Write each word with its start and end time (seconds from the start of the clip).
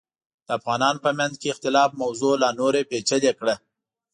د 0.45 0.49
افغانانو 0.59 1.03
په 1.05 1.11
منځ 1.19 1.33
کې 1.41 1.47
اختلاف 1.53 1.89
موضوع 2.01 2.33
لا 2.41 2.49
نوره 2.59 2.81
پیچلې 2.91 3.31
کړه. 3.39 3.55